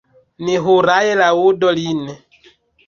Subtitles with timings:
[0.47, 2.05] Ni hurae laŭdu lin!